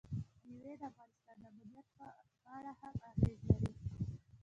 [0.47, 2.05] مېوې د افغانستان د امنیت په
[2.57, 3.73] اړه هم اغېز لري.